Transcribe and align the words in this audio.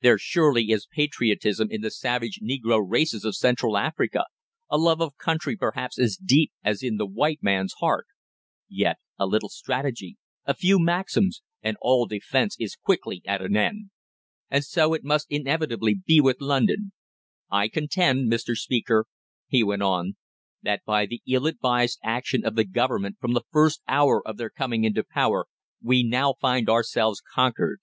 There 0.00 0.18
surely 0.18 0.72
is 0.72 0.88
patriotism 0.90 1.68
in 1.70 1.82
the 1.82 1.90
savage 1.92 2.40
negro 2.42 2.84
races 2.84 3.24
of 3.24 3.36
Central 3.36 3.76
Africa, 3.78 4.24
a 4.68 4.76
love 4.76 5.00
of 5.00 5.16
country 5.18 5.56
perhaps 5.56 6.00
as 6.00 6.16
deep 6.16 6.50
as 6.64 6.82
in 6.82 6.96
the 6.96 7.06
white 7.06 7.44
man's 7.44 7.74
heart; 7.78 8.08
yet 8.68 8.96
a 9.20 9.24
little 9.26 9.48
strategy, 9.48 10.16
a 10.44 10.52
few 10.52 10.80
Maxims, 10.80 11.42
and 11.62 11.76
all 11.80 12.06
defence 12.06 12.56
is 12.58 12.74
quickly 12.74 13.22
at 13.24 13.40
an 13.40 13.56
end. 13.56 13.90
And 14.50 14.64
so 14.64 14.94
it 14.94 15.04
must 15.04 15.28
inevitably 15.30 15.94
be 16.04 16.20
with 16.20 16.40
London. 16.40 16.90
I 17.48 17.68
contend, 17.68 18.28
Mr. 18.28 18.56
Speaker," 18.56 19.06
he 19.46 19.62
went 19.62 19.82
on, 19.82 20.16
"that 20.60 20.84
by 20.84 21.06
the 21.06 21.22
ill 21.24 21.46
advised 21.46 22.00
action 22.02 22.44
of 22.44 22.56
the 22.56 22.64
Government 22.64 23.18
from 23.20 23.32
the 23.32 23.44
first 23.52 23.82
hour 23.86 24.20
of 24.26 24.38
their 24.38 24.50
coming 24.50 24.82
into 24.82 25.04
power, 25.04 25.46
we 25.80 26.02
now 26.02 26.34
find 26.40 26.68
ourselves 26.68 27.20
conquered. 27.32 27.78